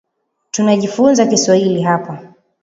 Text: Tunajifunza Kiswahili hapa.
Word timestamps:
Tunajifunza 0.51 1.25
Kiswahili 1.25 1.81
hapa. 1.83 2.33